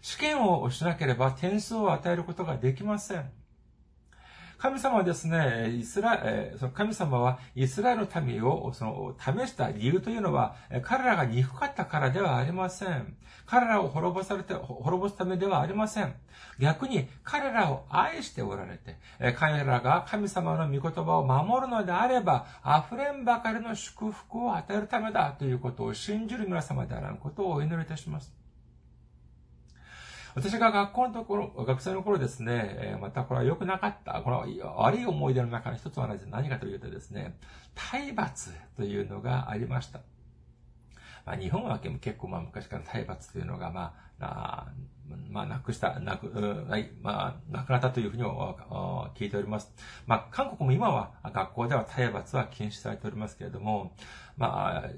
[0.03, 3.31] 試験をしなければ点数を与えることができません。
[4.63, 10.55] 神様はですね、イスラ、えその神様はイスラエルの民をその試した理由というのは、
[10.85, 13.17] 彼らが憎かったからではありません。
[13.45, 16.15] 彼らを滅ぼされて、滅ぼすためではありません。
[16.61, 18.99] 逆に彼らを愛しておられて、
[19.35, 28.42] 彼らが神様の御言葉を守るのであれば、溢れんばかりの祝福を与えるためだということを信じる皆様であらんことをお祈りいたします。
[30.35, 34.45] 私が学校のところ、学生の頃ですね、またこれは良くなかった、この
[34.77, 37.37] 悪い思い出の中の一つは何かというとですね、
[37.75, 40.01] 体罰というのがありました。
[41.25, 44.73] まあ、日本は結構まあ昔から体罰というのがまあ、あ
[45.31, 46.29] まあ、なくした、なく、
[46.69, 49.73] はい、まあ、なくなったというふうに聞いております。
[50.07, 53.95] まあ、韓国も今は学校では体罰は禁止されておりますけれども、
[54.37, 54.91] まあ、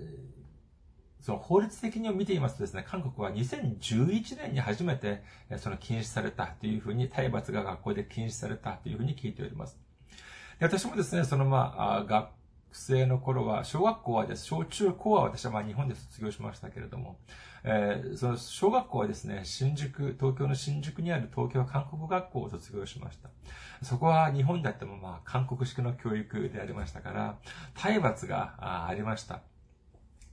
[1.25, 5.23] その法律的に見ていますとですね、韓国は2011年に初めて
[5.57, 9.79] その禁止されたというふうに、体罰が学校で禁止されたというふうに聞いております。
[10.59, 12.29] で私もですね、そのまあ、学
[12.73, 17.17] 生の頃は、小学校はです、小中高は私はまあ日本で卒業しましたけれども、
[17.63, 23.31] えー、その小学校はですね、新宿、東京の新宿にある東京韓国学校を卒業しました。
[23.83, 27.39] そこは日本であってもまあ韓国式の教育でありましたから、
[27.73, 29.41] 体罰がありました。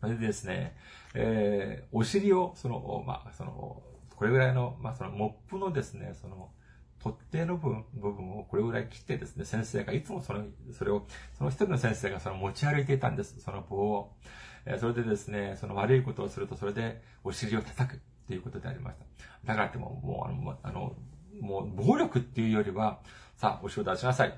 [0.02, 0.76] それでですね、
[1.14, 3.82] えー、お尻を、その、まあ、その、
[4.16, 6.50] これぐらいの、まあ、その、モップのですね、その、
[7.04, 10.46] 取っ手の部分、部分をこれぐらい切ってですね、先生がいつもその、
[10.78, 11.06] それを、
[11.38, 14.16] その一人の先生がその持ち歩いていたんです、その棒を。
[14.66, 19.06] えー、それでですね、その悪いことをすると、それでお尻を叩くっていうことでありました。
[19.46, 20.96] だからっても、もう、あの、あの、
[21.40, 23.00] もう、暴力っていうよりは、
[23.36, 24.34] さあ、お尻を出しなさい。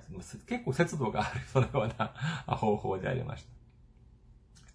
[0.47, 2.13] 結構節度がある、そのような
[2.55, 3.62] 方法でありました。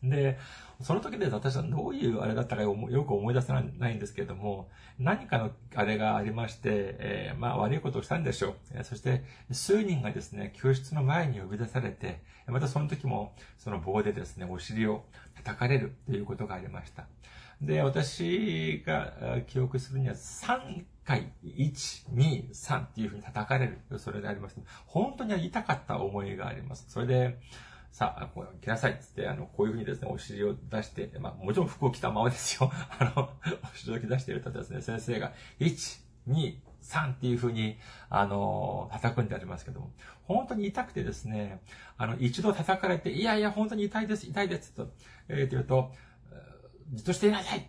[0.03, 0.39] で、
[0.81, 4.69] その時で私はどういうあれだったかよく思い出せないんですけれども、
[4.99, 8.85] 何かのあれがありまして、えー、まあ悪いことをしたんでしょう。
[8.85, 17.07] そして数人がですね、教室の前に呼び出されて、またその時もその棒でですね、お尻を叩かれるということがありました。
[17.61, 23.99] で、私が記憶するには3回、1、2、3っていうふうに叩かれる。
[23.99, 24.61] それでありました。
[24.87, 26.87] 本当に痛かった思いがあります。
[26.89, 27.41] それで、
[27.91, 32.71] さあ、こう、来なさいっつって、あの、こういうふうにですね、お尻を出して、まあ、もちろん服を着たままですよ。
[32.99, 33.31] あの、
[33.73, 37.79] お尻を出しているとですね、先生が、1、2、3っていうふうに、
[38.09, 39.93] あの、叩くんでありますけども、
[40.25, 41.61] 本当に痛くてですね、
[41.97, 44.93] あの、一度叩かれて、いやいや、本当に痛いです、痛いです、と、
[45.29, 45.93] えー、と言うと、
[46.93, 47.69] じっとしていなさい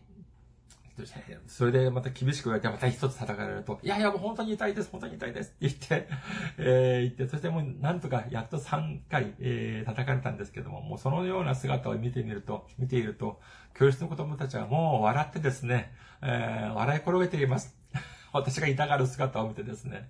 [1.47, 6.08] それでまた厳しく言われて、また一つ叩かれると、いやいや、もう本当に痛いです、本当に痛いですって言って、
[6.58, 13.39] えー、言って、そしてもうなんとかやっと3回、えー、叩かれたんですけども、もうそのような姿を見てみると、見ていると、
[13.74, 17.78] 教室の子供たちはもう笑ってですね、えー、笑い転げています。
[18.34, 20.10] 私が痛がる姿を見てですね。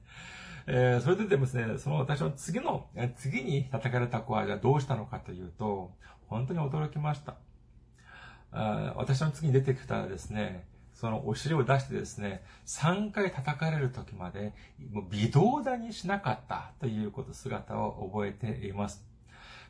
[0.68, 5.92] えー、それでですね、その私の次の、次に叩かれた子はじゃあどうしたのかというと、
[6.28, 7.38] 本当に驚きました。
[8.52, 10.66] あ私の次に出てきたらですね、
[11.00, 14.52] そのお尻を出してですね、3回叩かれる時まで、
[14.91, 19.02] もう微動だにしなかったということ、姿を覚えています。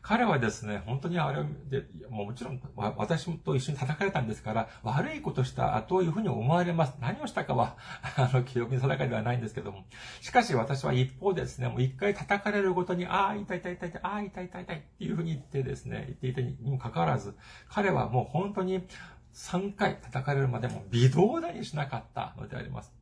[0.01, 6.95] 彼はですね、本当にあれで、ももちろん私と一緒に叩かれたんですから、悪いことしたというふうに思われます。
[6.99, 7.77] 何をしたかは、
[8.17, 9.85] あの、記憶に定かではないんですけども。
[10.21, 17.35] しかし私は一方でですね、もう一回叩かれるごとに、ああ、痛い痛い痛い痛い、ああ、痛い痛い痛いっていうふうに言ってですね、言っていたにもかかわらず、
[17.67, 18.87] 彼はもう本当に
[19.33, 22.93] 3回叩かれるまでも微動だにしなかったのであります。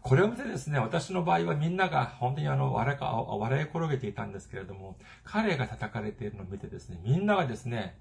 [0.00, 7.98] これを見てですね、私の場合はみんなが本当にあの、笑い、笑い転げていたんですけれども、彼が叩かれているのを見てですね、みんながですね、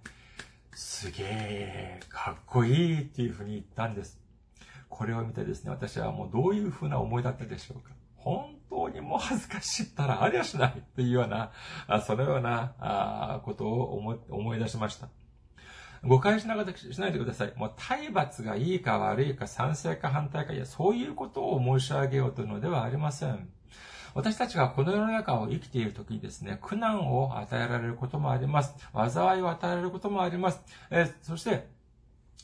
[0.74, 4.22] すげえ、かっこいいっていうふうに言ったんです。
[4.90, 7.96] これを見てですね、私はもうどういうふうな思いだったでしょうか。
[8.16, 11.52] 本当にもう恥ずかしいったらありゃしないというような、
[12.06, 13.98] そのようなことを
[14.30, 15.10] 思い出しました。
[16.08, 17.54] 誤解しながしないでください。
[17.56, 23.50] もう体罰がいいか悪いか賛成か反対か、いや、そういうことを申し上げようというのではありません。
[24.14, 28.74] 私たちがこの世の中を生きているときにですね、苦難を与えられることもあります。
[28.94, 30.62] 災いを与えられることもあります。
[30.90, 31.68] えそして、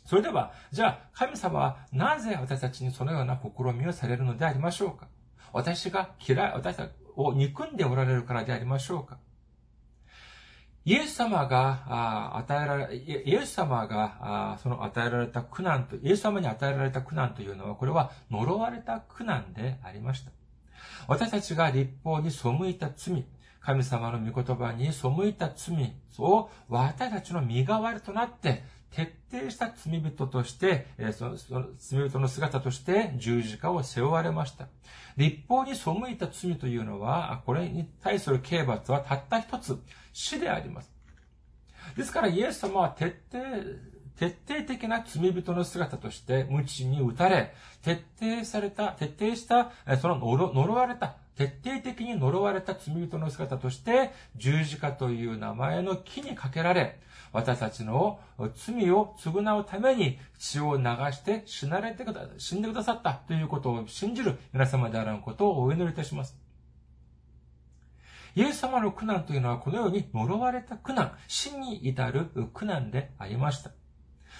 [0.06, 5.08] それでは、じゃあ、神様はなぜ私たちにそのような試みをされるのでありましょうか？
[5.54, 9.18] 私が嫌い、私たちを憎んでおられるからでありましょうか？
[10.86, 20.32] イエス様が与えられ、イエス様がその与えられた苦難と、イエス様に与えられた苦難というのは、これは呪われた苦難でありました。
[21.08, 23.26] 私たちが立法に背いた罪、
[23.62, 28.64] 神様の御言葉に背いた罪を私たちの身代わりとなって
[28.96, 34.68] 徹底した罪人として、そのその罪人の姿として十字架を背負われました。
[35.18, 39.80] で、一方に背いた罪というのは、これに対する刑罰はたった一つ、
[40.14, 40.92] 死であります。
[41.98, 43.44] ですからイエス様は徹底、
[44.16, 57.00] 徹底的な罪人の姿として、無知に打たれ、徹底された、徹底した、その呪われた、徹底的に呪われた罪人の姿として、十字架という名前の木にかけられ、
[57.32, 58.20] 私たちの
[58.56, 66.38] 罪を償うために血を流して死なれてくだ、死んでくださったということを信じる皆様であることをお祈りいたします。
[68.36, 73.72] イエス様の苦難というのはこのように呪われた苦難、死に至る苦難でありました。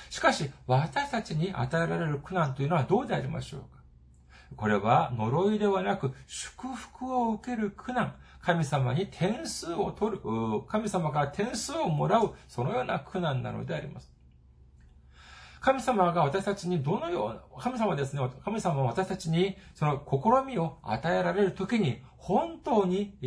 [0.10, 3.62] しかし、私たちに与えられる苦難というのはどうでありましょう
[4.56, 10.22] これは呪いではなく祝福を受ける苦難、神様に点数を取る、
[10.68, 14.12] 神様から点数をもらう、そのような苦難なのであります。
[15.62, 23.18] 神様が私たちにどのような、神様ですね、神様は私たちにその試みを与えられるときに本当に、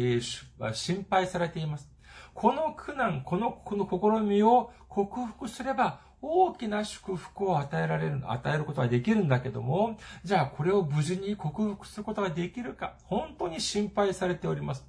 [0.73, 1.91] 心配されています。
[2.35, 14.85] この苦難、この、この試みを克服すれば大きな祝福を与えられる、与えることができるんだけども、じゃあこれを無事に克服することができるか、本当に心配されております。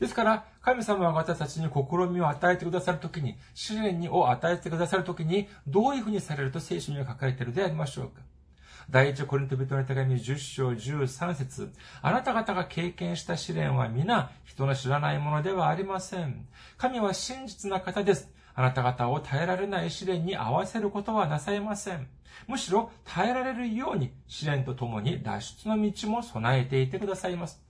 [0.00, 8.22] ですから、神様が私たちに試みを与えてくださるときに、試練を与えてくださるときに、どういうふうにされると聖書には書かれているでありましょうか。
[8.90, 11.72] 第一コリント人の手紙10章13節
[12.02, 16.46] あなた方が経験した試練は皆人の知らないものではありません。
[16.76, 18.30] 神は真実な方です。
[18.54, 22.06] あなた方を耐えられない試練に合わせることはなさいません。
[22.46, 27.60] むしろ耐えられるように試練とともに脱出の道も備えていてくださいます。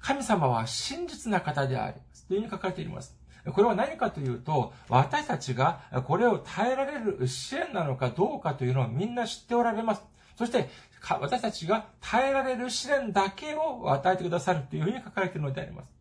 [0.00, 2.26] 神様は真実な方であります。
[2.26, 3.16] というふうに書かれています。
[3.52, 10.02] これは何かというと、私たちがこれを耐えられる支援なのかどうかというのをみんな知っておられます。
[10.36, 10.68] そして、
[11.08, 15.95] 私たちが耐えられる試練だけを与えてくださるというふうに書かれているのであります。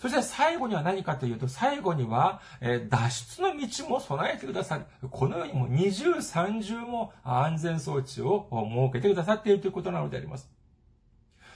[0.00, 4.86] そして最後には何かというと、最後には、え脱出の道も備えてくださる。
[5.10, 10.50] このようにも二重三重も安全装置を設けてくださっているということなのであります。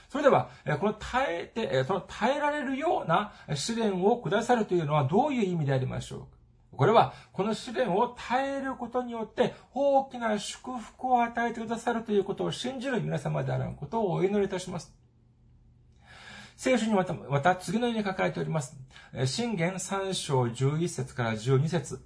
[0.09, 6.27] それでは、この耐えて、その耐えられるような試練をくださるというのはどういう意味でありましょうか
[6.77, 15.04] これは、この試練を耐えることによって、大きな祝福を与えてくださるということを信じる皆様であることをお祈りいたします。
[16.55, 18.77] 聖書にまた、また次のように書かれております。
[19.25, 22.01] 信玄3章11節から12節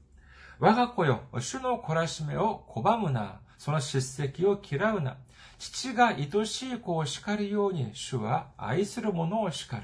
[0.59, 3.41] 我が子よ、主の懲らしめを拒むな。
[3.57, 5.17] その叱責を嫌うな。
[5.57, 9.83] 父が愛しい子を叱るように、主は愛する者を叱る。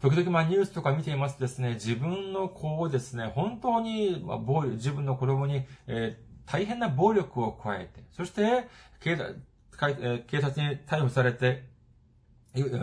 [0.00, 8.68] 時々まあニュースとか見ていますとですね、自分の子をですね、本当に、まあ、暴力、自分の子供に、えー、大変な暴力を加えて、そして
[9.00, 9.42] 警察、
[10.26, 11.73] 警察に逮捕されて、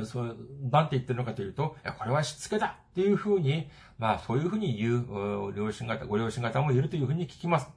[0.05, 0.37] そう、
[0.69, 7.69] なんて言ってるのかというと、これはしつけだっていうふうに、まあそういうふうに言う、両親方、ご両親方もいるというふうに聞きます。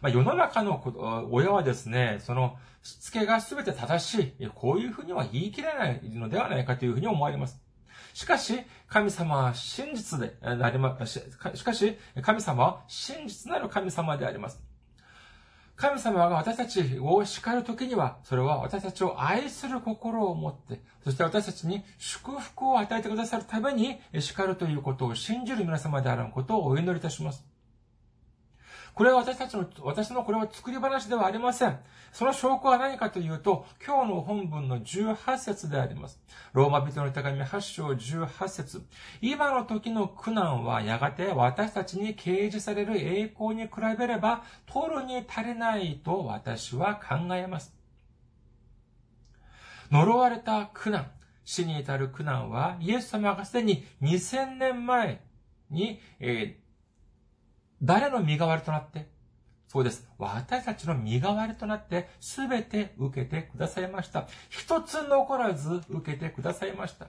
[0.00, 7.60] まあ、世の中の親はですね、その、しつけが全て正しい、こういうふうには言い切れないのではないかというふうに思われます。
[8.12, 11.20] しかし、神様は真実でなりま、し
[11.64, 14.62] かし、神様は真実なる神様であります。
[15.76, 27.53] 神様が私たちを叱るときには、それは私たちを愛する心を持って、そして私たちに祝福を与えてくださるために叱るということを信じる皆様であることをお祈りいたします。
[28.94, 31.78] これは私たちの、私のこれは作り話ではありません。
[32.12, 36.20] その証拠は何かというと、今日の本文の18節であります。
[36.52, 38.82] ローマ人の手紙8章18節
[39.20, 47.74] 今の時の苦難はやがて私たちに掲示される栄光に比べれば、取るに足りないと私は考えます。
[49.90, 51.10] 呪われた苦難、
[51.44, 55.20] 死に至る苦難は、イエス様がすでに2000年前
[55.68, 56.63] に、えー
[57.82, 59.08] 誰の身代わりとなって、
[59.68, 60.08] そうです。
[60.18, 64.28] 私たちの身代わりとなって、すべて受けてくださいました。
[64.48, 67.06] 一つ残らず受けてくださいました。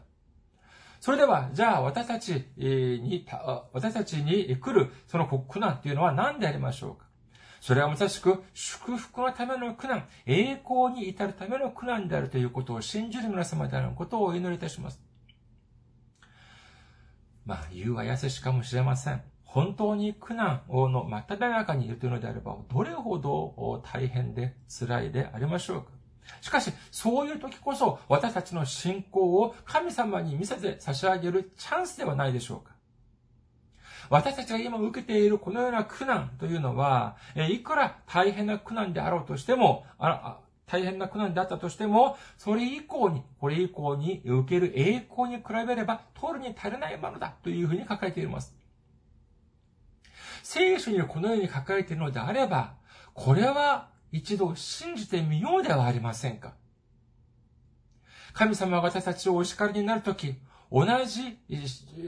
[0.99, 3.27] それでは、じゃあ私たちに、
[3.73, 7.05] 私たちに来るその苦難というのは何でありましょうか？
[7.61, 14.99] それはまさしく祝福のための苦難、栄光に至るための苦難であるということを信じる皆様であることをお祈りいたします。
[17.45, 19.21] まあ、言うはやせしかもしれません。
[19.55, 25.87] 本当に苦難の真っ只中にいるというのであれば、どれほど大変で辛いでありましょうか
[26.41, 32.75] しかし、そういう時こそ私たちの信仰を神様に見せて差し上げるチャンスではないでしょうか
[34.09, 37.15] 私たちが今受けているこのような苦難というのは、
[37.49, 39.85] いくら大変な苦難であろうとしても、
[40.67, 48.64] 大変な苦難であったとしても、それ以降に、これ以降に受ける栄光に比べれば、取るに足りないものだというふうに書かれています。
[50.47, 52.75] 聖書にこのように書かれているのであれば、
[53.15, 56.53] これは一度信じてみようではありませんか？
[58.33, 60.35] 神様が私たちをお叱りになるとき、
[60.71, 61.39] 同じ、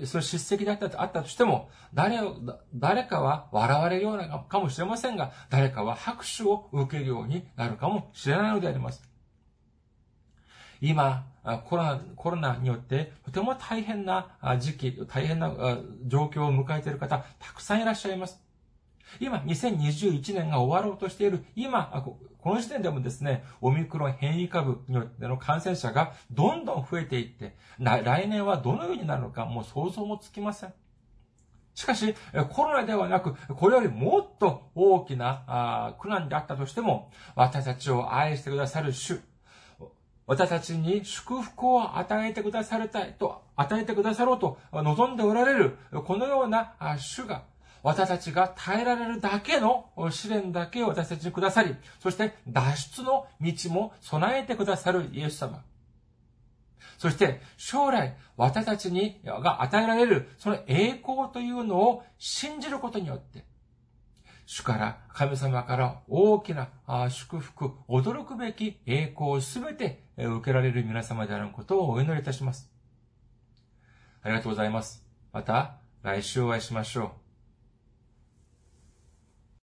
[0.05, 2.37] その叱責であったあったとしても、誰を、
[2.75, 9.01] 誰かは笑われるようなかもしれませんが、誰かは拍手を受けるようになるかもしれないのであります。
[10.81, 11.25] 今、
[11.65, 15.51] コロナ、コロナによってとても大変な時期、大変な
[16.05, 18.41] 状況を迎えている方、たくさんいらっしゃいます。
[19.19, 22.03] 今、2021年が終わろうとしている、今、
[22.39, 30.73] この時点でもですね、オミクロン変異株によっての感染者がどんどん増えていって、来年はどのようになるのかもう想像もつきません。
[31.73, 32.15] しかし、
[32.49, 39.21] コロナではなく、これよりもっと大きな苦難であったとしても、私たちを愛してくださる主、
[40.27, 47.43] 私たちに祝福を与えてくださりたいと、与えてくださろうと望んでおられる、このような主が、
[47.81, 55.63] 私たちが耐えられるだけの試練だけを私たちにくださり、そして脱出の道も備えてくださるイエス様。
[56.97, 63.45] そして将来私たちにが与えられるその栄光というのを信じることによって、
[64.49, 66.69] 主から、神様から大きな
[67.09, 72.71] 祝福、驚くべき栄光をすべて受けられる皆様であることをお祈りいたします。
[74.21, 75.05] ありがとうございます。
[75.33, 77.26] また来週お会いしましょう。